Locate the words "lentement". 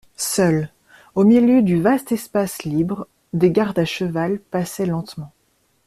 4.87-5.31